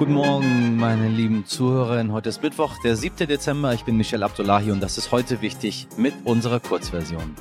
Guten 0.00 0.14
Morgen, 0.14 0.76
meine 0.78 1.10
lieben 1.10 1.44
Zuhörerinnen. 1.44 2.10
Heute 2.10 2.30
ist 2.30 2.42
Mittwoch, 2.42 2.78
der 2.82 2.96
7. 2.96 3.28
Dezember. 3.28 3.74
Ich 3.74 3.84
bin 3.84 3.98
Michel 3.98 4.22
Abdullahi 4.22 4.70
und 4.70 4.80
das 4.80 4.96
ist 4.96 5.12
heute 5.12 5.42
wichtig 5.42 5.88
mit 5.98 6.14
unserer 6.24 6.58
Kurzversion. 6.58 7.36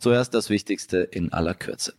Zuerst 0.00 0.34
das 0.34 0.50
Wichtigste 0.50 0.98
in 0.98 1.32
aller 1.32 1.54
Kürze. 1.54 1.94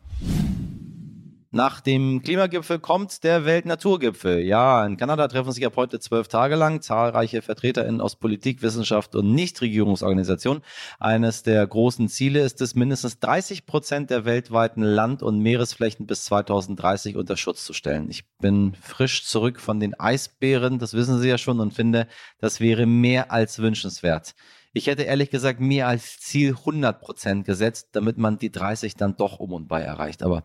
Nach 1.54 1.82
dem 1.82 2.22
Klimagipfel 2.22 2.80
kommt 2.80 3.26
der 3.26 3.44
Weltnaturgipfel. 3.44 4.40
Ja, 4.40 4.86
in 4.86 4.96
Kanada 4.96 5.28
treffen 5.28 5.52
sich 5.52 5.66
ab 5.66 5.74
heute 5.76 6.00
zwölf 6.00 6.30
Tage 6.30 6.56
lang 6.56 6.82
zahlreiche 6.82 7.42
VertreterInnen 7.42 8.00
aus 8.00 8.16
Politik, 8.16 8.62
Wissenschaft 8.62 9.16
und 9.18 9.34
Nichtregierungsorganisationen. 9.34 10.64
Eines 10.98 11.44
der 11.44 11.68
großen 11.68 12.08
Ziele 12.08 12.40
ist 12.40 12.62
es, 12.62 12.74
mindestens 12.76 13.20
30 13.20 13.66
Prozent 13.66 14.12
der 14.12 14.24
weltweiten 14.24 14.82
Land- 14.82 15.24
und 15.24 15.40
Meeresflächen 15.40 16.08
bis 16.08 16.24
2030 16.24 17.18
unter 17.18 17.36
Schutz 17.36 17.66
zu 17.66 17.74
stellen. 17.74 18.10
Ich 18.10 18.24
bin 18.40 18.74
frisch 18.82 19.26
zurück 19.26 19.60
von 19.60 19.82
den 19.82 19.94
Eisbären, 20.00 20.80
das 20.80 20.94
wissen 20.94 21.20
Sie 21.20 21.28
ja 21.28 21.38
schon, 21.38 21.60
und 21.60 21.74
finde, 21.74 22.08
das 22.40 22.62
wäre 22.62 22.86
mehr 22.86 23.30
als 23.30 23.60
wünschenswert. 23.60 24.36
Ich 24.74 24.88
hätte 24.88 25.04
ehrlich 25.04 25.30
gesagt 25.30 25.60
mehr 25.60 25.90
als 25.90 26.20
Ziel 26.20 26.56
100 26.58 27.02
Prozent 27.02 27.46
gesetzt, 27.46 27.90
damit 27.92 28.18
man 28.18 28.38
die 28.38 28.52
30 28.52 28.96
dann 28.96 29.18
doch 29.18 29.40
um 29.40 29.52
und 29.52 29.68
bei 29.68 29.82
erreicht. 29.82 30.24
Aber 30.24 30.44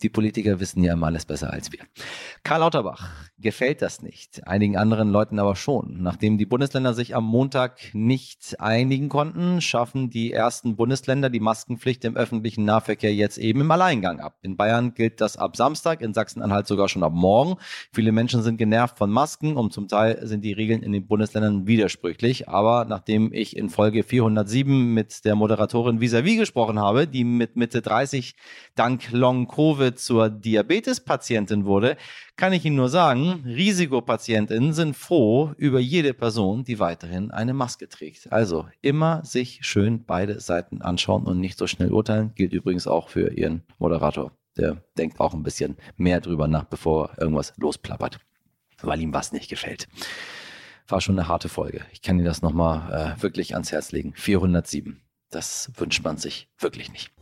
die 0.00 0.08
Politiker 0.08 0.60
wissen 0.60 0.84
ja 0.84 0.92
immer 0.92 1.06
alles 1.08 1.24
besser 1.24 1.52
als 1.52 1.72
wir. 1.72 1.80
Karl 2.44 2.60
Lauterbach 2.60 3.10
gefällt 3.36 3.82
das 3.82 4.00
nicht, 4.00 4.46
einigen 4.46 4.76
anderen 4.76 5.10
Leuten 5.10 5.40
aber 5.40 5.56
schon. 5.56 6.02
Nachdem 6.02 6.38
die 6.38 6.46
Bundesländer 6.46 6.94
sich 6.94 7.16
am 7.16 7.24
Montag 7.24 7.80
nicht 7.94 8.60
einigen 8.60 9.08
konnten, 9.08 9.60
schaffen 9.60 10.08
die 10.08 10.32
ersten 10.32 10.76
Bundesländer 10.76 11.28
die 11.28 11.40
Maskenpflicht 11.40 12.04
im 12.04 12.16
öffentlichen 12.16 12.64
Nahverkehr 12.64 13.12
jetzt 13.12 13.38
eben 13.38 13.60
im 13.60 13.70
Alleingang 13.72 14.20
ab. 14.20 14.38
In 14.42 14.56
Bayern 14.56 14.94
gilt 14.94 15.20
das 15.20 15.36
ab 15.36 15.56
Samstag, 15.56 16.00
in 16.00 16.14
Sachsen-Anhalt 16.14 16.68
sogar 16.68 16.88
schon 16.88 17.02
ab 17.02 17.12
morgen. 17.12 17.56
Viele 17.92 18.12
Menschen 18.12 18.42
sind 18.42 18.56
genervt 18.56 18.98
von 18.98 19.10
Masken 19.10 19.56
und 19.56 19.72
zum 19.72 19.88
Teil 19.88 20.24
sind 20.26 20.44
die 20.44 20.52
Regeln 20.52 20.82
in 20.82 20.92
den 20.92 21.08
Bundesländern 21.08 21.66
widersprüchlich. 21.66 22.48
Aber 22.48 22.84
nachdem 22.84 23.32
ich 23.32 23.56
in 23.56 23.63
in 23.64 23.70
Folge 23.70 24.02
407 24.02 24.92
mit 24.92 25.24
der 25.24 25.34
Moderatorin 25.34 26.00
Visavi 26.00 26.36
gesprochen 26.36 26.78
habe, 26.78 27.06
die 27.06 27.24
mit 27.24 27.56
Mitte 27.56 27.80
30 27.80 28.34
dank 28.74 29.10
Long 29.10 29.48
Covid 29.48 29.98
zur 29.98 30.28
Diabetespatientin 30.28 31.64
wurde, 31.64 31.96
kann 32.36 32.52
ich 32.52 32.64
Ihnen 32.66 32.76
nur 32.76 32.90
sagen, 32.90 33.42
Risikopatientinnen 33.46 34.74
sind 34.74 34.96
froh 34.96 35.52
über 35.56 35.80
jede 35.80 36.12
Person, 36.12 36.64
die 36.64 36.78
weiterhin 36.78 37.30
eine 37.30 37.54
Maske 37.54 37.88
trägt. 37.88 38.30
Also 38.30 38.66
immer 38.82 39.24
sich 39.24 39.60
schön 39.62 40.04
beide 40.04 40.40
Seiten 40.40 40.82
anschauen 40.82 41.24
und 41.24 41.40
nicht 41.40 41.56
so 41.56 41.66
schnell 41.66 41.90
urteilen. 41.90 42.32
Gilt 42.34 42.52
übrigens 42.52 42.86
auch 42.86 43.08
für 43.08 43.32
Ihren 43.32 43.62
Moderator. 43.78 44.32
Der 44.58 44.76
denkt 44.98 45.20
auch 45.20 45.32
ein 45.32 45.42
bisschen 45.42 45.76
mehr 45.96 46.20
drüber 46.20 46.48
nach, 46.48 46.64
bevor 46.64 47.12
irgendwas 47.18 47.54
losplappert, 47.56 48.20
weil 48.82 49.00
ihm 49.00 49.14
was 49.14 49.32
nicht 49.32 49.48
gefällt 49.48 49.88
war 50.88 51.00
schon 51.00 51.18
eine 51.18 51.28
harte 51.28 51.48
Folge. 51.48 51.82
Ich 51.92 52.02
kann 52.02 52.16
Ihnen 52.16 52.26
das 52.26 52.42
nochmal 52.42 53.16
äh, 53.18 53.22
wirklich 53.22 53.54
ans 53.54 53.72
Herz 53.72 53.92
legen. 53.92 54.12
407. 54.16 55.00
Das 55.30 55.70
wünscht 55.76 56.04
man 56.04 56.16
sich 56.16 56.48
wirklich 56.58 56.92
nicht. 56.92 57.12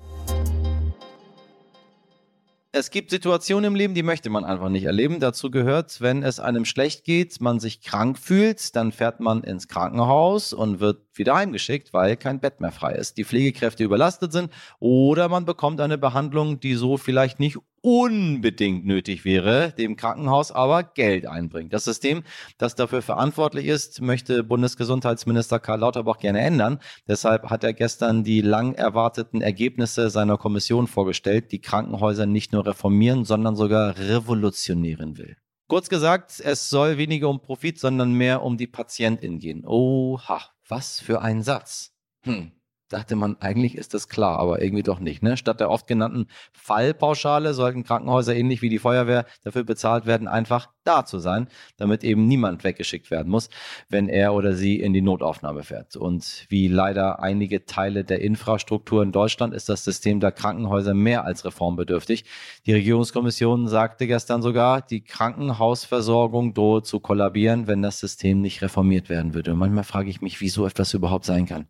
Es 2.75 2.91
gibt 2.91 3.11
Situationen 3.11 3.67
im 3.67 3.75
Leben, 3.75 3.93
die 3.93 4.03
möchte 4.03 4.31
man 4.31 4.47
einfach 4.47 4.71
nicht 4.71 4.85
erleben. 4.85 5.21
Dazu 5.21 5.51
gehört, 5.51 6.01
wenn 6.01 6.23
es 6.23 6.41
einem 6.41 6.65
schlecht 6.65 7.05
geht, 7.05 7.39
man 7.39 7.61
sich 7.61 7.83
krank 7.83 8.19
fühlt, 8.19 8.75
dann 8.75 8.93
fährt 8.93 9.21
man 9.21 9.45
ins 9.45 9.69
Krankenhaus 9.69 10.55
und 10.55 10.81
wird 10.81 11.03
wieder 11.13 11.35
heimgeschickt, 11.35 11.93
weil 11.93 12.17
kein 12.17 12.41
Bett 12.41 12.63
mehr 12.63 12.73
frei 12.73 12.95
ist, 12.95 13.19
die 13.19 13.25
Pflegekräfte 13.25 13.85
überlastet 13.85 14.33
sind 14.33 14.51
oder 14.79 15.29
man 15.29 15.45
bekommt 15.45 15.83
eine 15.83 15.99
Behandlung, 15.99 16.61
die 16.61 16.73
so 16.73 16.97
vielleicht 16.97 17.41
nicht 17.41 17.59
unbedingt 17.83 18.87
nötig 18.87 19.25
wäre, 19.25 19.73
dem 19.77 19.97
Krankenhaus 19.97 20.53
aber 20.53 20.85
Geld 20.85 21.27
einbringt. 21.27 21.73
Das 21.73 21.85
System, 21.85 22.23
das 22.57 22.77
dafür 22.77 23.03
verantwortlich 23.03 23.67
ist, 23.67 24.01
möchte 24.01 24.45
Bundesgesundheitsminister 24.45 25.59
Karl 25.59 25.81
Lauterbach 25.81 26.19
gerne 26.19 26.41
ändern. 26.41 26.79
Deshalb 27.09 27.51
hat 27.51 27.65
er 27.65 27.75
gestern 27.75 28.25
die 28.25 28.41
lang 28.41 28.75
erwarteten 28.75 29.43
Ergebnisse 29.43 30.11
seiner 30.11 30.39
Kommission 30.39 30.87
vorgestellt, 30.87 31.53
die 31.53 31.61
Krankenhäuser 31.61 32.25
nicht 32.25 32.53
nur 32.53 32.67
reformieren, 32.67 33.25
sondern 33.25 33.57
sogar 33.57 33.99
revolutionieren 33.99 35.19
will. 35.19 35.37
Kurz 35.69 35.89
gesagt, 35.89 36.39
es 36.39 36.69
soll 36.69 36.99
weniger 36.99 37.29
um 37.29 37.41
Profit, 37.41 37.81
sondern 37.81 38.13
mehr 38.13 38.43
um 38.43 38.59
die 38.59 38.67
Patientin 38.67 39.39
gehen. 39.39 39.65
Oha, 39.67 40.41
was 40.69 41.01
für 41.01 41.23
ein 41.23 41.43
Satz. 41.43 41.93
Hm, 42.25 42.53
dachte 42.93 43.17
man, 43.17 43.37
eigentlich 43.41 43.77
ist 43.77 43.95
das 43.95 44.09
klar, 44.09 44.39
aber 44.39 44.63
irgendwie 44.63 44.83
doch 44.83 45.01
nicht. 45.01 45.23
Ne? 45.23 45.37
Statt 45.37 45.61
der 45.61 45.71
oft 45.71 45.87
genannten 45.87 46.27
Fallpauschale 46.53 47.55
sollten 47.55 47.85
Krankenhäuser 47.85 48.35
ähnlich 48.35 48.63
wie 48.63 48.69
die 48.69 48.79
Feuerwehr 48.79 49.25
dafür 49.45 49.65
bezahlt 49.65 50.07
werden, 50.07 50.29
einfach 50.29 50.69
da 50.85 51.05
zu 51.05 51.19
sein, 51.19 51.49
damit 51.77 52.05
eben 52.05 52.27
niemand 52.27 52.65
weggeschickt 52.65 53.11
werden 53.11 53.31
muss, 53.31 53.49
wenn 53.89 54.09
er 54.09 54.35
oder 54.35 54.55
sie 54.55 54.81
in 54.81 54.93
die 54.93 55.01
Notaufnahme 55.01 55.63
fährt. 55.63 55.97
Und 55.97 56.47
wie 56.49 56.69
leider 56.69 57.21
einige 57.21 57.65
Teile 57.65 58.05
der 58.05 58.21
Infrastruktur 58.21 59.03
in 59.03 59.13
Deutschland 59.13 59.55
ist 59.55 59.69
das 59.69 59.85
System 59.85 60.21
der 60.21 60.33
Krankenhäuser 60.33 60.95
mehr 60.95 61.25
als 61.25 61.45
reformbedürftig. 61.45 62.25
Die 62.67 62.73
Regierungskommission 62.73 63.69
sagte 63.69 64.07
gestern 64.07 64.43
sogar, 64.43 64.83
die 64.83 65.03
Krankenhausversorgung 65.03 66.55
drohe 66.55 66.83
zu 66.83 67.01
kollabieren, 67.01 67.67
wenn 67.67 67.83
das 67.83 68.01
System 68.01 68.41
nicht 68.41 68.63
reformiert 68.63 69.09
werden 69.09 69.35
würde. 69.35 69.53
Und 69.53 69.59
manchmal 69.59 69.85
frage 69.85 70.11
ich 70.11 70.21
mich, 70.21 70.41
wieso 70.41 70.67
etwas 70.67 70.95
überhaupt 70.95 71.25
sein 71.25 71.47
kann 71.47 71.69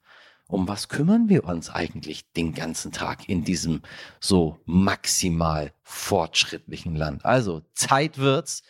um 0.52 0.68
was 0.68 0.88
kümmern 0.88 1.28
wir 1.28 1.44
uns 1.44 1.70
eigentlich 1.70 2.30
den 2.32 2.52
ganzen 2.52 2.92
Tag 2.92 3.28
in 3.28 3.42
diesem 3.42 3.80
so 4.20 4.60
maximal 4.66 5.72
fortschrittlichen 5.82 6.94
Land? 6.94 7.24
Also 7.24 7.62
Zeit 7.74 8.18
wird's, 8.18 8.62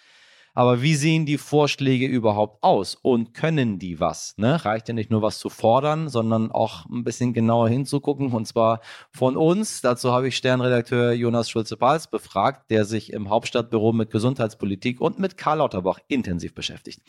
aber 0.55 0.83
wie 0.83 0.95
sehen 0.95 1.27
die 1.27 1.39
Vorschläge 1.39 2.07
überhaupt 2.07 2.63
aus 2.63 2.95
und 2.95 3.33
können 3.33 3.79
die 3.79 4.01
was? 4.01 4.35
Ne? 4.37 4.65
Reicht 4.65 4.89
ja 4.89 4.95
nicht 4.95 5.11
nur 5.11 5.23
was 5.23 5.39
zu 5.39 5.49
fordern, 5.49 6.09
sondern 6.09 6.51
auch 6.51 6.87
ein 6.87 7.05
bisschen 7.05 7.33
genauer 7.33 7.69
hinzugucken 7.69 8.33
und 8.33 8.47
zwar 8.47 8.81
von 9.11 9.37
uns. 9.37 9.81
Dazu 9.81 10.13
habe 10.13 10.29
ich 10.29 10.37
Sternredakteur 10.37 11.13
Jonas 11.13 11.49
Schulze-Pals 11.49 12.09
befragt, 12.09 12.71
der 12.71 12.85
sich 12.85 13.13
im 13.13 13.31
Hauptstadtbüro 13.31 13.93
mit 13.93 14.11
Gesundheitspolitik 14.11 15.01
und 15.01 15.19
mit 15.19 15.37
Karl 15.37 15.59
Lauterbach 15.59 15.99
intensiv 16.09 16.55
beschäftigt. 16.55 17.01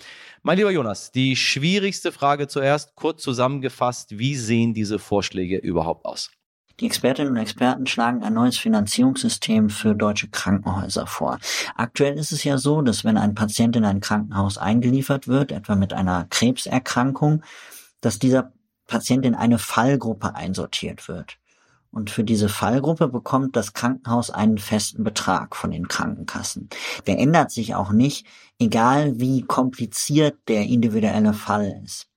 Mein 0.42 0.58
lieber 0.58 0.72
Jonas, 0.72 1.12
die 1.12 1.36
schwierigste 1.36 2.12
Frage 2.12 2.48
zuerst, 2.48 2.96
kurz 2.96 3.22
zusammengefasst, 3.24 4.18
wie 4.18 4.36
sehen 4.36 4.74
diese 4.74 5.00
Vorschläge 5.00 5.58
überhaupt 5.58 6.06
aus? 6.06 6.32
Die 6.80 6.88
Expertinnen 6.88 7.34
und 7.34 7.38
Experten 7.38 7.86
schlagen 7.86 8.24
ein 8.24 8.34
neues 8.34 8.58
Finanzierungssystem 8.58 9.70
für 9.70 9.94
deutsche 9.94 10.30
Krankenhäuser 10.30 11.06
vor. 11.06 11.38
Aktuell 11.76 12.18
ist 12.18 12.32
es 12.32 12.44
ja 12.44 12.58
so, 12.58 12.82
dass 12.82 13.04
wenn 13.04 13.18
ein 13.18 13.36
Patient 13.36 13.76
in 13.76 13.86
ein 13.86 14.00
Krankenhaus 14.00 14.58
eingeliefert 14.58 15.28
wird, 15.28 15.52
etwa 15.52 15.76
mit 15.76 15.94
einer 15.94 16.26
Krebserkrankung, 16.30 17.44
dass 18.02 18.18
dieser 18.18 18.54
Patient 18.88 19.26
in 19.26 19.36
eine 19.36 19.60
Fallgruppe 19.60 20.36
einsortiert 20.36 21.08
wird. 21.08 21.38
Und 21.92 22.10
für 22.10 22.24
diese 22.24 22.50
Fallgruppe 22.50 23.08
bekommt 23.08 23.56
das 23.56 23.74
Krankenhaus 23.74 24.32
einen 24.32 24.58
festen 24.58 25.04
Betrag 25.04 25.56
von 25.56 25.70
den 25.70 25.88
Krankenkassen. 25.88 26.70
Der 27.06 27.20
ändert 27.20 27.52
sich 27.52 27.76
auch 27.76 27.92
nicht, 27.92 28.26
egal 28.60 29.20
wie 29.20 29.44
kompliziert 29.44 30.40
der 30.48 30.64
individuelle 30.64 31.34
Fall 31.34 31.82
ist. 31.86 32.08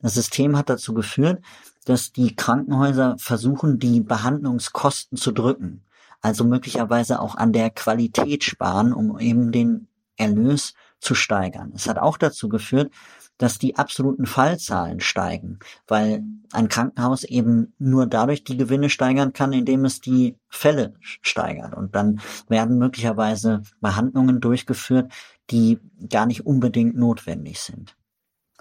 Das 0.00 0.14
System 0.14 0.56
hat 0.56 0.68
dazu 0.68 0.94
geführt, 0.94 1.42
dass 1.84 2.12
die 2.12 2.34
Krankenhäuser 2.34 3.16
versuchen, 3.18 3.78
die 3.78 4.00
Behandlungskosten 4.00 5.16
zu 5.16 5.32
drücken. 5.32 5.82
Also 6.20 6.44
möglicherweise 6.44 7.20
auch 7.20 7.36
an 7.36 7.52
der 7.52 7.70
Qualität 7.70 8.44
sparen, 8.44 8.92
um 8.92 9.18
eben 9.18 9.52
den 9.52 9.88
Erlös 10.16 10.74
zu 10.98 11.14
steigern. 11.14 11.72
Es 11.74 11.88
hat 11.88 11.98
auch 11.98 12.18
dazu 12.18 12.48
geführt, 12.48 12.90
dass 13.38 13.58
die 13.58 13.76
absoluten 13.76 14.26
Fallzahlen 14.26 15.00
steigen, 15.00 15.58
weil 15.86 16.24
ein 16.52 16.68
Krankenhaus 16.68 17.24
eben 17.24 17.74
nur 17.78 18.06
dadurch 18.06 18.44
die 18.44 18.56
Gewinne 18.56 18.88
steigern 18.88 19.32
kann, 19.32 19.52
indem 19.52 19.84
es 19.84 20.00
die 20.00 20.36
Fälle 20.48 20.94
steigert. 21.00 21.74
Und 21.74 21.94
dann 21.94 22.20
werden 22.48 22.78
möglicherweise 22.78 23.62
Behandlungen 23.80 24.40
durchgeführt, 24.40 25.12
die 25.50 25.78
gar 26.08 26.26
nicht 26.26 26.46
unbedingt 26.46 26.96
notwendig 26.96 27.60
sind. 27.60 27.95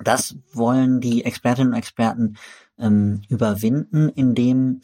Das 0.04 0.36
wollen 0.52 1.00
die 1.00 1.24
Expertinnen 1.24 1.74
und 1.74 1.80
Experten 1.80 2.38
ähm, 2.78 3.22
überwinden, 3.30 4.10
indem 4.10 4.82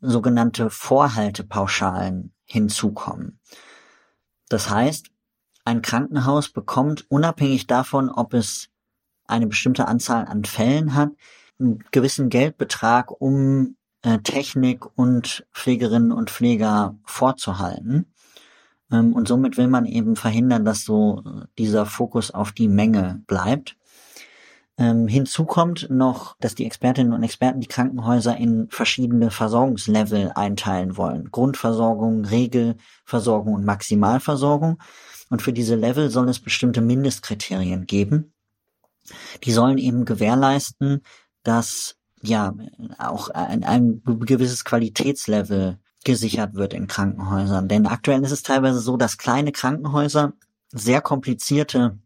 sogenannte 0.00 0.68
Vorhaltepauschalen 0.68 2.32
hinzukommen. 2.44 3.38
Das 4.48 4.68
heißt, 4.68 5.10
ein 5.64 5.80
Krankenhaus 5.80 6.50
bekommt 6.50 7.06
unabhängig 7.08 7.66
davon, 7.66 8.10
ob 8.10 8.34
es 8.34 8.68
eine 9.26 9.46
bestimmte 9.46 9.86
Anzahl 9.86 10.26
an 10.26 10.44
Fällen 10.44 10.94
hat, 10.94 11.10
einen 11.58 11.84
gewissen 11.92 12.28
Geldbetrag, 12.28 13.10
um 13.20 13.76
äh, 14.02 14.18
Technik 14.18 14.84
und 14.98 15.46
Pflegerinnen 15.52 16.12
und 16.12 16.30
Pfleger 16.30 16.96
vorzuhalten. 17.04 18.12
Ähm, 18.90 19.14
und 19.14 19.28
somit 19.28 19.56
will 19.56 19.68
man 19.68 19.86
eben 19.86 20.16
verhindern, 20.16 20.64
dass 20.64 20.84
so 20.84 21.22
äh, 21.24 21.46
dieser 21.58 21.86
Fokus 21.86 22.30
auf 22.32 22.52
die 22.52 22.68
Menge 22.68 23.22
bleibt. 23.26 23.76
Ähm, 24.78 25.06
hinzu 25.06 25.44
kommt 25.44 25.88
noch, 25.90 26.36
dass 26.40 26.54
die 26.54 26.64
Expertinnen 26.64 27.12
und 27.12 27.22
Experten 27.22 27.60
die 27.60 27.68
Krankenhäuser 27.68 28.36
in 28.36 28.68
verschiedene 28.70 29.30
Versorgungslevel 29.30 30.32
einteilen 30.34 30.96
wollen. 30.96 31.30
Grundversorgung, 31.30 32.24
Regelversorgung 32.24 33.54
und 33.54 33.64
Maximalversorgung. 33.64 34.78
Und 35.28 35.42
für 35.42 35.52
diese 35.52 35.76
Level 35.76 36.10
soll 36.10 36.28
es 36.28 36.40
bestimmte 36.40 36.80
Mindestkriterien 36.80 37.86
geben. 37.86 38.32
Die 39.44 39.52
sollen 39.52 39.78
eben 39.78 40.04
gewährleisten, 40.04 41.02
dass 41.42 41.96
ja 42.22 42.54
auch 42.98 43.28
ein, 43.30 43.64
ein 43.64 44.02
gewisses 44.04 44.64
Qualitätslevel 44.64 45.78
gesichert 46.04 46.54
wird 46.54 46.72
in 46.74 46.86
Krankenhäusern. 46.86 47.68
Denn 47.68 47.86
aktuell 47.86 48.22
ist 48.22 48.32
es 48.32 48.42
teilweise 48.42 48.80
so, 48.80 48.96
dass 48.96 49.18
kleine 49.18 49.52
Krankenhäuser 49.52 50.32
sehr 50.70 51.00
komplizierte 51.00 51.98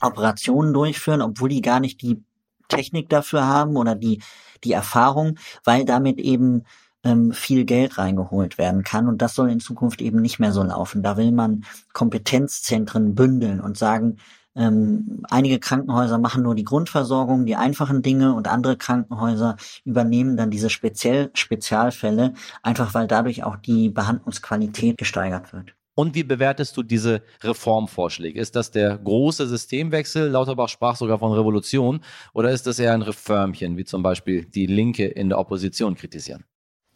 Operationen 0.00 0.72
durchführen, 0.72 1.22
obwohl 1.22 1.48
die 1.48 1.62
gar 1.62 1.80
nicht 1.80 2.02
die 2.02 2.22
Technik 2.68 3.08
dafür 3.08 3.46
haben 3.46 3.76
oder 3.76 3.94
die, 3.94 4.22
die 4.64 4.72
Erfahrung, 4.72 5.38
weil 5.64 5.84
damit 5.84 6.18
eben 6.18 6.64
ähm, 7.04 7.32
viel 7.32 7.64
Geld 7.64 7.98
reingeholt 7.98 8.58
werden 8.58 8.82
kann. 8.82 9.08
Und 9.08 9.22
das 9.22 9.34
soll 9.34 9.50
in 9.50 9.60
Zukunft 9.60 10.00
eben 10.02 10.20
nicht 10.20 10.38
mehr 10.38 10.52
so 10.52 10.62
laufen. 10.62 11.02
Da 11.02 11.16
will 11.16 11.32
man 11.32 11.64
Kompetenzzentren 11.92 13.14
bündeln 13.14 13.60
und 13.60 13.78
sagen, 13.78 14.18
ähm, 14.56 15.22
einige 15.30 15.60
Krankenhäuser 15.60 16.18
machen 16.18 16.42
nur 16.42 16.54
die 16.54 16.64
Grundversorgung, 16.64 17.44
die 17.44 17.56
einfachen 17.56 18.02
Dinge 18.02 18.34
und 18.34 18.48
andere 18.48 18.76
Krankenhäuser 18.76 19.56
übernehmen 19.84 20.36
dann 20.36 20.50
diese 20.50 20.70
speziell 20.70 21.30
Spezialfälle, 21.34 22.32
einfach 22.62 22.94
weil 22.94 23.06
dadurch 23.06 23.44
auch 23.44 23.56
die 23.56 23.90
Behandlungsqualität 23.90 24.96
gesteigert 24.96 25.52
wird. 25.52 25.74
Und 25.96 26.14
wie 26.14 26.24
bewertest 26.24 26.76
du 26.76 26.82
diese 26.82 27.22
Reformvorschläge? 27.42 28.38
Ist 28.38 28.54
das 28.54 28.70
der 28.70 28.98
große 28.98 29.48
Systemwechsel? 29.48 30.28
Lauterbach 30.28 30.68
sprach 30.68 30.94
sogar 30.94 31.18
von 31.18 31.32
Revolution. 31.32 32.00
Oder 32.34 32.50
ist 32.50 32.66
das 32.66 32.78
eher 32.78 32.92
ein 32.92 33.00
Reformchen, 33.00 33.78
wie 33.78 33.84
zum 33.86 34.02
Beispiel 34.02 34.44
die 34.44 34.66
Linke 34.66 35.06
in 35.06 35.30
der 35.30 35.38
Opposition 35.38 35.94
kritisieren? 35.94 36.44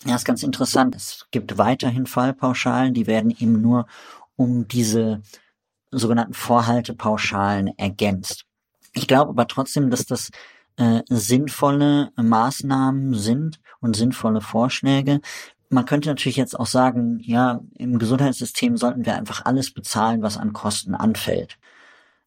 Ja, 0.05 0.17
ist 0.17 0.27
ganz 0.27 0.43
interessant. 0.43 0.95
Es 0.95 1.27
gibt 1.31 1.57
weiterhin 1.57 2.05
Fallpauschalen, 2.05 2.93
die 2.93 3.07
werden 3.07 3.31
eben 3.31 3.63
nur 3.63 3.87
um 4.37 4.69
diese 4.69 5.23
sogenannten 5.91 6.35
Vorhaltepauschalen 6.35 7.71
ergänzt. 7.79 8.45
Ich 8.93 9.09
glaube 9.09 9.31
aber 9.31 9.47
trotzdem, 9.47 9.89
dass 9.89 10.05
das 10.05 10.29
äh, 10.77 11.01
sinnvolle 11.09 12.11
Maßnahmen 12.17 13.15
sind 13.15 13.61
und 13.81 13.97
sinnvolle 13.97 14.43
Vorschläge. 14.43 15.21
Man 15.71 15.87
könnte 15.87 16.09
natürlich 16.09 16.37
jetzt 16.37 16.59
auch 16.59 16.67
sagen, 16.67 17.21
ja, 17.23 17.61
im 17.79 17.99
Gesundheitssystem 17.99 18.77
sollten 18.77 19.07
wir 19.07 19.15
einfach 19.15 19.45
alles 19.47 19.73
bezahlen, 19.73 20.23
was 20.23 20.37
an 20.37 20.53
Kosten 20.53 20.95
anfällt. 20.95 21.59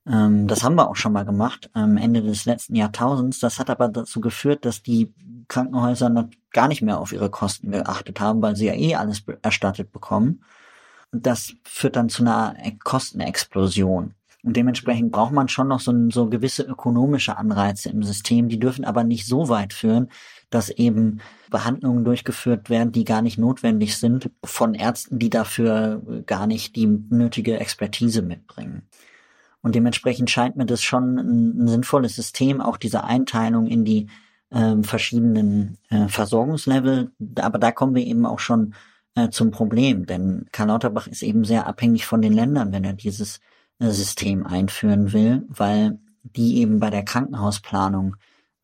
Ähm, 0.07 0.47
das 0.47 0.63
haben 0.63 0.75
wir 0.75 0.89
auch 0.89 0.95
schon 0.95 1.13
mal 1.13 1.25
gemacht 1.25 1.69
am 1.73 1.97
Ende 1.97 2.21
des 2.21 2.45
letzten 2.45 2.75
Jahrtausends. 2.75 3.39
Das 3.39 3.59
hat 3.59 3.69
aber 3.69 3.89
dazu 3.89 4.21
geführt, 4.21 4.65
dass 4.65 4.81
die 4.81 5.13
Krankenhäuser 5.49 6.29
gar 6.51 6.67
nicht 6.67 6.81
mehr 6.81 6.99
auf 6.99 7.11
ihre 7.11 7.29
Kosten 7.29 7.71
geachtet 7.71 8.19
haben, 8.19 8.41
weil 8.41 8.55
sie 8.55 8.67
ja 8.67 8.73
eh 8.73 8.95
alles 8.95 9.23
erstattet 9.41 9.91
bekommen 9.91 10.43
das 11.13 11.53
führt 11.63 11.95
dann 11.95 12.09
zu 12.09 12.23
einer 12.23 12.55
Kostenexplosion. 12.83 14.15
Und 14.43 14.57
dementsprechend 14.57 15.13
braucht 15.13 15.31
man 15.31 15.47
schon 15.47 15.69
noch 15.69 15.79
so, 15.79 15.93
so 16.09 16.27
gewisse 16.27 16.63
ökonomische 16.63 17.37
Anreize 17.37 17.89
im 17.89 18.03
System. 18.03 18.49
Die 18.49 18.59
dürfen 18.59 18.83
aber 18.83 19.05
nicht 19.05 19.25
so 19.25 19.47
weit 19.47 19.71
führen, 19.71 20.09
dass 20.49 20.69
eben 20.69 21.21
Behandlungen 21.49 22.03
durchgeführt 22.03 22.69
werden, 22.69 22.91
die 22.91 23.05
gar 23.05 23.21
nicht 23.21 23.37
notwendig 23.37 23.97
sind, 23.97 24.29
von 24.43 24.73
Ärzten, 24.73 25.17
die 25.17 25.29
dafür 25.29 26.01
gar 26.25 26.45
nicht 26.45 26.75
die 26.75 26.87
nötige 26.87 27.57
Expertise 27.57 28.21
mitbringen. 28.21 28.83
Und 29.61 29.75
dementsprechend 29.75 30.29
scheint 30.29 30.57
mir 30.57 30.65
das 30.65 30.83
schon 30.83 31.17
ein, 31.17 31.67
sinnvolles 31.69 32.15
System, 32.15 32.59
auch 32.59 32.75
diese 32.75 33.05
Einteilung 33.05 33.67
in 33.67 33.85
die 33.85 34.07
äh, 34.49 34.75
verschiedenen 34.83 35.77
äh, 35.89 36.09
Versorgungslevel. 36.09 37.11
Aber 37.39 37.59
da 37.59 37.71
kommen 37.71 37.95
wir 37.95 38.05
eben 38.05 38.25
auch 38.25 38.39
schon 38.39 38.73
äh, 39.15 39.29
zum 39.29 39.51
Problem, 39.51 40.05
denn 40.05 40.47
Karl 40.51 40.67
Lauterbach 40.67 41.07
ist 41.07 41.23
eben 41.23 41.45
sehr 41.45 41.65
abhängig 41.65 42.05
von 42.05 42.21
den 42.21 42.33
Ländern, 42.33 42.73
wenn 42.73 42.83
er 42.83 42.93
dieses 42.93 43.39
System 43.79 44.45
einführen 44.45 45.13
will, 45.13 45.45
weil 45.49 45.99
die 46.23 46.57
eben 46.57 46.79
bei 46.79 46.89
der 46.89 47.03
Krankenhausplanung 47.03 48.15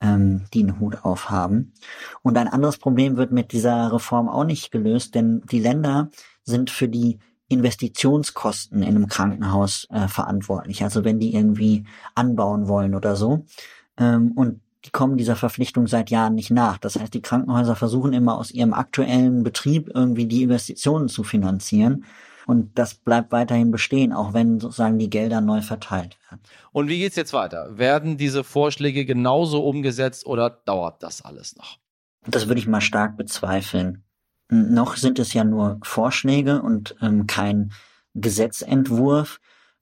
ähm, 0.02 0.46
einen 0.54 0.80
Hut 0.80 1.04
aufhaben. 1.04 1.74
Und 2.22 2.38
ein 2.38 2.48
anderes 2.48 2.78
Problem 2.78 3.18
wird 3.18 3.32
mit 3.32 3.52
dieser 3.52 3.92
Reform 3.92 4.30
auch 4.30 4.46
nicht 4.46 4.72
gelöst, 4.72 5.16
denn 5.16 5.42
die 5.52 5.60
Länder 5.60 6.10
sind 6.44 6.70
für 6.70 6.88
die 6.88 7.20
Investitionskosten 7.50 8.82
in 8.84 8.90
einem 8.90 9.08
Krankenhaus 9.08 9.88
äh, 9.90 10.08
verantwortlich. 10.08 10.84
Also 10.84 11.04
wenn 11.04 11.20
die 11.20 11.34
irgendwie 11.34 11.86
anbauen 12.16 12.68
wollen 12.68 12.96
oder 12.96 13.16
so. 13.16 13.46
Ähm, 13.98 14.32
und 14.36 14.62
die 14.86 14.92
kommen 14.92 15.18
dieser 15.18 15.36
Verpflichtung 15.36 15.88
seit 15.88 16.10
Jahren 16.10 16.36
nicht 16.36 16.52
nach. 16.52 16.78
Das 16.78 16.98
heißt, 16.98 17.14
die 17.14 17.22
Krankenhäuser 17.22 17.76
versuchen 17.76 18.14
immer 18.14 18.38
aus 18.38 18.52
ihrem 18.52 18.74
aktuellen 18.74 19.44
Betrieb 19.44 19.92
irgendwie 19.94 20.26
die 20.26 20.44
Investitionen 20.44 21.10
zu 21.10 21.24
finanzieren. 21.24 22.06
Und 22.50 22.80
das 22.80 22.96
bleibt 22.96 23.32
weiterhin 23.32 23.70
bestehen, 23.70 24.12
auch 24.12 24.34
wenn 24.34 24.60
sozusagen 24.60 24.98
die 24.98 25.12
Gelder 25.12 25.40
neu 25.40 25.62
verteilt 25.62 26.18
werden. 26.28 26.42
Und 26.72 26.88
wie 26.88 26.98
geht's 26.98 27.16
jetzt 27.16 27.32
weiter? 27.32 27.78
Werden 27.78 28.18
diese 28.18 28.44
Vorschläge 28.44 29.06
genauso 29.06 29.64
umgesetzt 29.64 30.26
oder 30.26 30.50
dauert 30.50 31.04
das 31.04 31.24
alles 31.24 31.56
noch? 31.56 31.78
Das 32.26 32.48
würde 32.48 32.60
ich 32.60 32.66
mal 32.66 32.82
stark 32.82 33.18
bezweifeln. 33.18 34.04
Noch 34.50 34.96
sind 34.96 35.20
es 35.20 35.32
ja 35.34 35.44
nur 35.44 35.80
Vorschläge 35.84 36.64
und 36.64 36.96
ähm, 37.04 37.28
kein 37.28 37.72
Gesetzentwurf. 38.16 39.40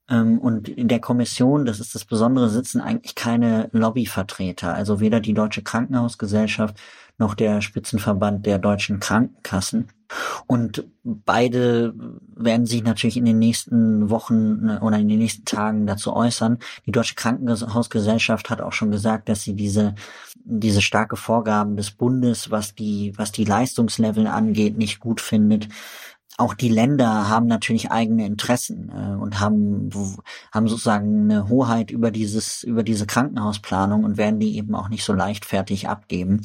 Ähm, 0.09 0.37
und 0.37 0.67
in 0.67 0.89
der 0.89 0.99
Kommission, 0.99 1.63
das 1.63 1.79
ist 1.79 1.95
das 1.95 2.03
Besondere, 2.03 2.49
sitzen 2.49 2.81
eigentlich 2.81 3.15
keine 3.15 3.69
Lobbyvertreter. 3.71 4.73
Also 4.73 4.99
weder 4.99 5.21
die 5.21 5.33
Deutsche 5.33 5.63
Krankenhausgesellschaft 5.63 6.75
noch 7.17 7.33
der 7.33 7.61
Spitzenverband 7.61 8.45
der 8.45 8.59
deutschen 8.59 8.99
Krankenkassen. 8.99 9.87
Und 10.45 10.85
beide 11.03 11.93
werden 12.35 12.65
sich 12.65 12.83
natürlich 12.83 13.17
in 13.17 13.25
den 13.25 13.39
nächsten 13.39 14.09
Wochen 14.09 14.65
ne, 14.65 14.81
oder 14.81 14.97
in 14.97 15.07
den 15.07 15.19
nächsten 15.19 15.45
Tagen 15.45 15.87
dazu 15.87 16.13
äußern. 16.13 16.59
Die 16.85 16.91
Deutsche 16.91 17.15
Krankenhausgesellschaft 17.15 18.49
hat 18.49 18.61
auch 18.61 18.73
schon 18.73 18.91
gesagt, 18.91 19.29
dass 19.29 19.41
sie 19.41 19.55
diese, 19.55 19.95
diese 20.35 20.81
starke 20.81 21.15
Vorgaben 21.15 21.75
des 21.75 21.91
Bundes, 21.91 22.51
was 22.51 22.75
die, 22.75 23.13
was 23.17 23.31
die 23.31 23.45
Leistungslevel 23.45 24.27
angeht, 24.27 24.77
nicht 24.77 24.99
gut 24.99 25.21
findet 25.21 25.69
auch 26.37 26.53
die 26.53 26.69
Länder 26.69 27.29
haben 27.29 27.47
natürlich 27.47 27.91
eigene 27.91 28.25
Interessen 28.25 28.91
äh, 28.91 29.15
und 29.15 29.39
haben 29.39 29.89
haben 30.51 30.67
sozusagen 30.67 31.29
eine 31.31 31.49
Hoheit 31.49 31.91
über 31.91 32.11
dieses 32.11 32.63
über 32.63 32.83
diese 32.83 33.05
Krankenhausplanung 33.05 34.03
und 34.03 34.17
werden 34.17 34.39
die 34.39 34.57
eben 34.57 34.75
auch 34.75 34.89
nicht 34.89 35.03
so 35.03 35.13
leichtfertig 35.13 35.87
abgeben. 35.87 36.41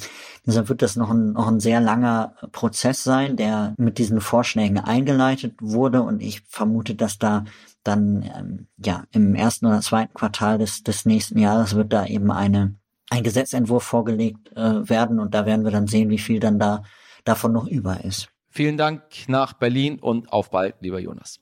Deshalb 0.46 0.68
wird 0.68 0.82
das 0.82 0.96
noch 0.96 1.10
ein 1.10 1.32
noch 1.32 1.48
ein 1.48 1.60
sehr 1.60 1.80
langer 1.80 2.34
Prozess 2.52 3.04
sein, 3.04 3.36
der 3.36 3.74
mit 3.78 3.98
diesen 3.98 4.20
Vorschlägen 4.20 4.78
eingeleitet 4.78 5.54
wurde 5.60 6.02
und 6.02 6.22
ich 6.22 6.42
vermute, 6.48 6.94
dass 6.94 7.18
da 7.18 7.44
dann 7.84 8.22
ähm, 8.22 8.66
ja 8.84 9.04
im 9.12 9.34
ersten 9.34 9.66
oder 9.66 9.80
zweiten 9.80 10.14
Quartal 10.14 10.58
des 10.58 10.82
des 10.82 11.04
nächsten 11.04 11.38
Jahres 11.38 11.74
wird 11.74 11.92
da 11.92 12.06
eben 12.06 12.30
eine 12.30 12.74
ein 13.10 13.22
Gesetzentwurf 13.22 13.82
vorgelegt 13.82 14.52
äh, 14.56 14.88
werden 14.88 15.20
und 15.20 15.34
da 15.34 15.44
werden 15.44 15.64
wir 15.64 15.70
dann 15.70 15.86
sehen, 15.86 16.08
wie 16.08 16.18
viel 16.18 16.40
dann 16.40 16.58
da 16.58 16.82
davon 17.24 17.52
noch 17.52 17.66
über 17.66 18.02
ist. 18.04 18.28
Vielen 18.48 18.76
Dank 18.76 19.02
nach 19.28 19.54
Berlin 19.54 19.98
und 19.98 20.32
auf 20.32 20.50
bald, 20.50 20.76
lieber 20.80 21.00
Jonas. 21.00 21.40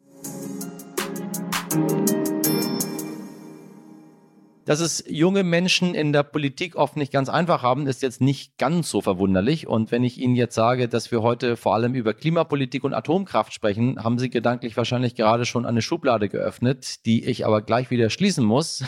Dass 4.64 4.80
es 4.80 5.04
junge 5.08 5.42
Menschen 5.42 5.94
in 5.94 6.12
der 6.12 6.22
Politik 6.22 6.76
oft 6.76 6.96
nicht 6.96 7.12
ganz 7.12 7.28
einfach 7.28 7.62
haben, 7.62 7.86
ist 7.86 8.02
jetzt 8.02 8.20
nicht 8.20 8.58
ganz 8.58 8.90
so 8.90 9.00
verwunderlich. 9.00 9.66
Und 9.66 9.90
wenn 9.90 10.04
ich 10.04 10.18
Ihnen 10.18 10.36
jetzt 10.36 10.54
sage, 10.54 10.88
dass 10.88 11.10
wir 11.10 11.22
heute 11.22 11.56
vor 11.56 11.74
allem 11.74 11.94
über 11.94 12.14
Klimapolitik 12.14 12.84
und 12.84 12.94
Atomkraft 12.94 13.52
sprechen, 13.52 14.02
haben 14.04 14.18
Sie 14.18 14.30
gedanklich 14.30 14.76
wahrscheinlich 14.76 15.14
gerade 15.14 15.46
schon 15.46 15.66
eine 15.66 15.82
Schublade 15.82 16.28
geöffnet, 16.28 17.06
die 17.06 17.24
ich 17.24 17.46
aber 17.46 17.62
gleich 17.62 17.90
wieder 17.90 18.10
schließen 18.10 18.44
muss. 18.44 18.84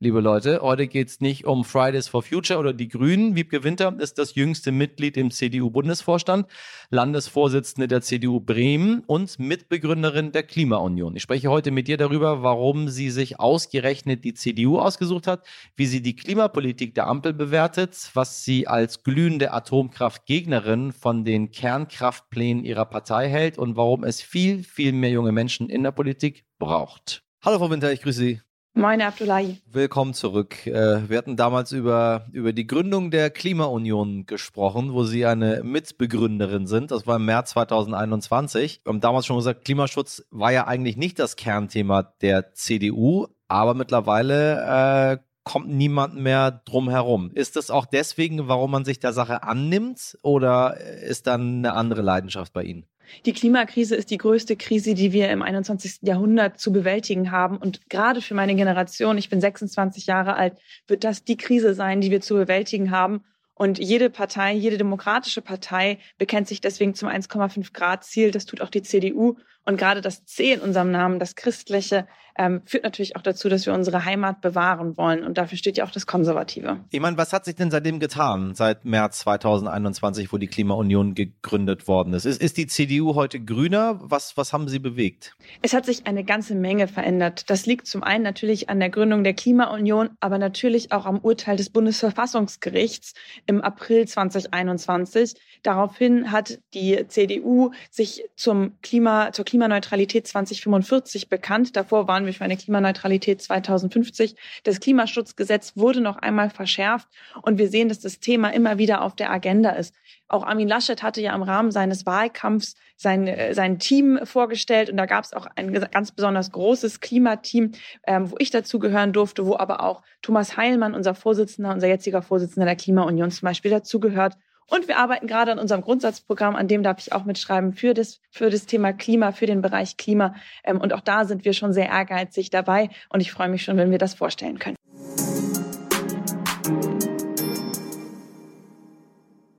Liebe 0.00 0.20
Leute. 0.20 0.60
Heute 0.62 0.86
geht 0.86 1.08
es 1.08 1.20
nicht 1.20 1.44
um 1.44 1.64
Fridays 1.64 2.06
for 2.06 2.22
Future 2.22 2.60
oder 2.60 2.72
die 2.72 2.88
Grünen. 2.88 3.34
Wiebke 3.34 3.64
Winter 3.64 3.96
ist 3.98 4.18
das 4.18 4.36
jüngste 4.36 4.70
Mitglied 4.70 5.16
im 5.16 5.32
CDU-Bundesvorstand, 5.32 6.46
Landesvorsitzende 6.90 7.88
der 7.88 8.00
CDU 8.00 8.38
Bremen 8.38 9.02
und 9.06 9.38
Mitbegründerin 9.40 10.30
der 10.30 10.44
Klimaunion. 10.44 11.16
Ich 11.16 11.22
spreche 11.22 11.50
heute 11.50 11.72
mit 11.72 11.88
dir 11.88 11.96
darüber, 11.96 12.42
warum 12.44 12.88
sie 12.88 13.10
sich 13.10 13.40
ausgerechnet 13.40 14.22
die 14.22 14.34
CDU 14.34 14.78
ausgesucht 14.78 15.26
hat, 15.26 15.44
wie 15.74 15.86
sie 15.86 16.00
die 16.00 16.14
Klimapolitik 16.14 16.94
der 16.94 17.08
Ampel 17.08 17.32
bewertet, 17.32 18.10
was 18.14 18.44
sie 18.44 18.68
als 18.68 19.02
glühende 19.02 19.52
Atomkraftgegnerin 19.52 20.92
von 20.92 21.24
den 21.24 21.50
Kernkraftplänen 21.50 22.64
ihrer 22.64 22.84
Partei 22.84 23.28
hält 23.28 23.58
und 23.58 23.76
warum 23.76 24.04
es 24.04 24.22
viel, 24.22 24.62
viel 24.62 24.92
mehr 24.92 25.10
junge 25.10 25.32
Menschen 25.32 25.68
in 25.68 25.82
der 25.82 25.92
Politik 25.92 26.44
braucht. 26.60 27.24
Hallo 27.44 27.58
Frau 27.58 27.70
Winter, 27.70 27.92
ich 27.92 28.02
grüße 28.02 28.18
Sie. 28.18 28.47
Moin 28.78 29.02
Abdullahi. 29.02 29.60
Willkommen 29.72 30.14
zurück. 30.14 30.64
Äh, 30.64 31.08
wir 31.10 31.18
hatten 31.18 31.36
damals 31.36 31.72
über, 31.72 32.26
über 32.30 32.52
die 32.52 32.64
Gründung 32.64 33.10
der 33.10 33.28
Klimaunion 33.28 34.24
gesprochen, 34.24 34.92
wo 34.92 35.02
Sie 35.02 35.26
eine 35.26 35.64
Mitbegründerin 35.64 36.68
sind. 36.68 36.92
Das 36.92 37.04
war 37.04 37.16
im 37.16 37.24
März 37.24 37.50
2021. 37.50 38.82
Wir 38.84 38.90
haben 38.90 39.00
damals 39.00 39.26
schon 39.26 39.34
gesagt, 39.34 39.64
Klimaschutz 39.64 40.24
war 40.30 40.52
ja 40.52 40.68
eigentlich 40.68 40.96
nicht 40.96 41.18
das 41.18 41.34
Kernthema 41.34 42.04
der 42.22 42.54
CDU, 42.54 43.26
aber 43.48 43.74
mittlerweile 43.74 45.16
äh, 45.16 45.18
kommt 45.42 45.70
niemand 45.70 46.14
mehr 46.14 46.62
drum 46.64 46.88
herum. 46.88 47.32
Ist 47.34 47.56
das 47.56 47.72
auch 47.72 47.84
deswegen, 47.84 48.46
warum 48.46 48.70
man 48.70 48.84
sich 48.84 49.00
der 49.00 49.12
Sache 49.12 49.42
annimmt 49.42 50.16
oder 50.22 50.76
ist 50.78 51.26
dann 51.26 51.58
eine 51.58 51.72
andere 51.72 52.02
Leidenschaft 52.02 52.52
bei 52.52 52.62
Ihnen? 52.62 52.86
Die 53.26 53.32
Klimakrise 53.32 53.96
ist 53.96 54.10
die 54.10 54.18
größte 54.18 54.56
Krise, 54.56 54.94
die 54.94 55.12
wir 55.12 55.30
im 55.30 55.42
21. 55.42 56.00
Jahrhundert 56.02 56.58
zu 56.58 56.72
bewältigen 56.72 57.30
haben. 57.30 57.56
Und 57.56 57.88
gerade 57.88 58.20
für 58.20 58.34
meine 58.34 58.54
Generation, 58.54 59.18
ich 59.18 59.28
bin 59.28 59.40
26 59.40 60.06
Jahre 60.06 60.36
alt, 60.36 60.58
wird 60.86 61.04
das 61.04 61.24
die 61.24 61.36
Krise 61.36 61.74
sein, 61.74 62.00
die 62.00 62.10
wir 62.10 62.20
zu 62.20 62.34
bewältigen 62.34 62.90
haben. 62.90 63.24
Und 63.54 63.78
jede 63.78 64.08
Partei, 64.08 64.54
jede 64.54 64.78
demokratische 64.78 65.42
Partei 65.42 65.98
bekennt 66.16 66.46
sich 66.46 66.60
deswegen 66.60 66.94
zum 66.94 67.08
1,5 67.08 67.72
Grad 67.72 68.04
Ziel. 68.04 68.30
Das 68.30 68.46
tut 68.46 68.60
auch 68.60 68.70
die 68.70 68.82
CDU. 68.82 69.36
Und 69.68 69.76
gerade 69.76 70.00
das 70.00 70.24
C 70.24 70.54
in 70.54 70.60
unserem 70.60 70.90
Namen, 70.90 71.18
das 71.18 71.34
Christliche, 71.34 72.06
ähm, 72.38 72.62
führt 72.64 72.84
natürlich 72.84 73.16
auch 73.16 73.22
dazu, 73.22 73.48
dass 73.48 73.66
wir 73.66 73.74
unsere 73.74 74.04
Heimat 74.04 74.40
bewahren 74.40 74.96
wollen. 74.96 75.24
Und 75.24 75.36
dafür 75.36 75.58
steht 75.58 75.76
ja 75.76 75.84
auch 75.84 75.90
das 75.90 76.06
Konservative. 76.06 76.78
Meine, 76.92 77.18
was 77.18 77.32
hat 77.32 77.44
sich 77.44 77.56
denn 77.56 77.70
seitdem 77.70 77.98
getan, 78.00 78.54
seit 78.54 78.84
März 78.84 79.18
2021, 79.20 80.32
wo 80.32 80.38
die 80.38 80.46
Klimaunion 80.46 81.14
gegründet 81.14 81.88
worden 81.88 82.14
ist? 82.14 82.24
Ist, 82.24 82.40
ist 82.40 82.56
die 82.56 82.66
CDU 82.66 83.14
heute 83.14 83.40
grüner? 83.40 83.98
Was, 84.00 84.36
was 84.36 84.52
haben 84.52 84.68
Sie 84.68 84.78
bewegt? 84.78 85.36
Es 85.62 85.74
hat 85.74 85.84
sich 85.84 86.06
eine 86.06 86.24
ganze 86.24 86.54
Menge 86.54 86.86
verändert. 86.86 87.50
Das 87.50 87.66
liegt 87.66 87.88
zum 87.88 88.02
einen 88.02 88.22
natürlich 88.22 88.70
an 88.70 88.78
der 88.78 88.90
Gründung 88.90 89.24
der 89.24 89.34
Klimaunion, 89.34 90.10
aber 90.20 90.38
natürlich 90.38 90.92
auch 90.92 91.06
am 91.06 91.18
Urteil 91.18 91.56
des 91.56 91.70
Bundesverfassungsgerichts 91.70 93.14
im 93.46 93.60
April 93.60 94.06
2021. 94.06 95.34
Daraufhin 95.64 96.30
hat 96.30 96.60
die 96.72 97.04
CDU 97.08 97.72
sich 97.90 98.24
zum 98.36 98.80
Klima, 98.80 99.32
zur 99.32 99.44
Klima 99.44 99.57
Klimaneutralität 99.58 100.24
2045 100.24 101.28
bekannt. 101.28 101.74
Davor 101.74 102.06
waren 102.06 102.26
wir 102.26 102.32
für 102.32 102.44
eine 102.44 102.56
Klimaneutralität 102.56 103.42
2050. 103.42 104.36
Das 104.62 104.78
Klimaschutzgesetz 104.78 105.72
wurde 105.74 106.00
noch 106.00 106.16
einmal 106.16 106.48
verschärft 106.48 107.08
und 107.42 107.58
wir 107.58 107.68
sehen, 107.68 107.88
dass 107.88 107.98
das 107.98 108.20
Thema 108.20 108.50
immer 108.50 108.78
wieder 108.78 109.02
auf 109.02 109.16
der 109.16 109.32
Agenda 109.32 109.70
ist. 109.70 109.96
Auch 110.28 110.46
Armin 110.46 110.68
Laschet 110.68 111.02
hatte 111.02 111.20
ja 111.20 111.34
im 111.34 111.42
Rahmen 111.42 111.72
seines 111.72 112.06
Wahlkampfs 112.06 112.76
sein, 112.96 113.26
äh, 113.26 113.52
sein 113.52 113.80
Team 113.80 114.20
vorgestellt 114.22 114.90
und 114.90 114.96
da 114.96 115.06
gab 115.06 115.24
es 115.24 115.32
auch 115.32 115.48
ein 115.56 115.72
ganz 115.72 116.12
besonders 116.12 116.52
großes 116.52 117.00
Klimateam, 117.00 117.72
ähm, 118.06 118.30
wo 118.30 118.36
ich 118.38 118.50
dazu 118.50 118.78
gehören 118.78 119.12
durfte, 119.12 119.44
wo 119.44 119.56
aber 119.56 119.82
auch 119.82 120.02
Thomas 120.22 120.56
Heilmann, 120.56 120.94
unser 120.94 121.16
Vorsitzender, 121.16 121.72
unser 121.72 121.88
jetziger 121.88 122.22
Vorsitzender 122.22 122.66
der 122.66 122.76
Klimaunion 122.76 123.32
zum 123.32 123.46
Beispiel 123.46 123.72
dazugehört. 123.72 124.36
Und 124.70 124.86
wir 124.86 124.98
arbeiten 124.98 125.26
gerade 125.26 125.50
an 125.50 125.58
unserem 125.58 125.80
Grundsatzprogramm, 125.80 126.54
an 126.54 126.68
dem 126.68 126.82
darf 126.82 126.98
ich 126.98 127.14
auch 127.14 127.24
mitschreiben, 127.24 127.72
für 127.72 127.94
das, 127.94 128.20
für 128.30 128.50
das 128.50 128.66
Thema 128.66 128.92
Klima, 128.92 129.32
für 129.32 129.46
den 129.46 129.62
Bereich 129.62 129.96
Klima. 129.96 130.34
Ähm, 130.62 130.78
und 130.78 130.92
auch 130.92 131.00
da 131.00 131.24
sind 131.24 131.46
wir 131.46 131.54
schon 131.54 131.72
sehr 131.72 131.88
ehrgeizig 131.88 132.50
dabei. 132.50 132.90
Und 133.08 133.20
ich 133.20 133.32
freue 133.32 133.48
mich 133.48 133.64
schon, 133.64 133.78
wenn 133.78 133.90
wir 133.90 133.96
das 133.96 134.12
vorstellen 134.12 134.58
können. 134.58 134.76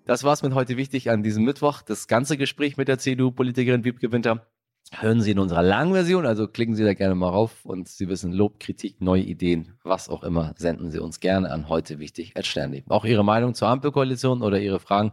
Das 0.05 0.23
war's 0.23 0.43
mit 0.43 0.53
heute 0.53 0.77
wichtig 0.77 1.09
an 1.09 1.23
diesem 1.23 1.43
Mittwoch. 1.43 1.81
Das 1.81 2.07
ganze 2.07 2.37
Gespräch 2.37 2.77
mit 2.77 2.87
der 2.87 2.99
CDU-Politikerin 2.99 3.83
Wiebke 3.83 4.11
Winter 4.11 4.47
hören 4.91 5.21
Sie 5.21 5.31
in 5.31 5.39
unserer 5.39 5.63
langen 5.63 5.93
Version, 5.93 6.25
also 6.25 6.47
klicken 6.47 6.75
Sie 6.75 6.83
da 6.83 6.93
gerne 6.93 7.15
mal 7.15 7.29
rauf 7.29 7.65
und 7.65 7.87
Sie 7.87 8.09
wissen, 8.09 8.31
Lob, 8.31 8.59
Kritik, 8.59 9.01
neue 9.01 9.23
Ideen, 9.23 9.73
was 9.83 10.09
auch 10.09 10.23
immer, 10.23 10.53
senden 10.57 10.91
Sie 10.91 10.99
uns 10.99 11.19
gerne 11.19 11.51
an 11.51 11.69
heute 11.69 11.99
wichtig 11.99 12.35
at 12.35 12.45
Sternli. 12.45 12.83
Auch 12.89 13.05
Ihre 13.05 13.23
Meinung 13.23 13.53
zur 13.53 13.67
Ampelkoalition 13.67 14.41
oder 14.41 14.59
Ihre 14.59 14.79
Fragen, 14.79 15.11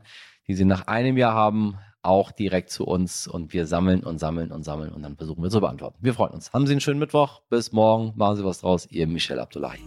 die 0.48 0.54
Sie 0.54 0.64
nach 0.64 0.86
einem 0.86 1.16
Jahr 1.16 1.34
haben, 1.34 1.78
auch 2.02 2.30
direkt 2.30 2.70
zu 2.70 2.84
uns 2.84 3.26
und 3.26 3.52
wir 3.52 3.66
sammeln 3.66 4.04
und 4.04 4.18
sammeln 4.18 4.52
und 4.52 4.62
sammeln 4.62 4.92
und 4.92 5.02
dann 5.02 5.16
versuchen 5.16 5.42
wir 5.42 5.50
zu 5.50 5.60
beantworten. 5.60 5.98
Wir 6.00 6.14
freuen 6.14 6.32
uns. 6.32 6.52
Haben 6.52 6.66
Sie 6.66 6.72
einen 6.72 6.80
schönen 6.80 7.00
Mittwoch. 7.00 7.42
Bis 7.50 7.72
morgen. 7.72 8.12
Machen 8.16 8.36
Sie 8.36 8.44
was 8.44 8.60
draus. 8.60 8.86
Ihr 8.90 9.06
Michel 9.08 9.40
Abdullahi. 9.40 9.80